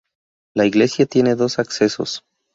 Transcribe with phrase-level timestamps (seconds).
[0.55, 2.23] La iglesia tiene dos accesos.